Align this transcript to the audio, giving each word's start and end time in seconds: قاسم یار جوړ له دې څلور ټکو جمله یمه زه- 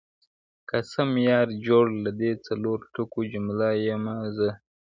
قاسم 0.69 1.09
یار 1.29 1.47
جوړ 1.65 1.85
له 2.03 2.11
دې 2.19 2.31
څلور 2.45 2.77
ټکو 2.93 3.21
جمله 3.31 3.67
یمه 3.87 4.15
زه- 4.37 4.51